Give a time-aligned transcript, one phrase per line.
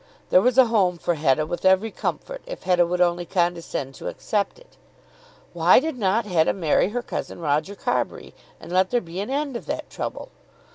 [0.31, 4.07] There was a home for Hetta, with every comfort, if Hetta would only condescend to
[4.07, 4.75] accept it.
[5.53, 9.55] Why did not Hetta marry her cousin Roger Carbury and let there be an end
[9.55, 10.29] of that trouble?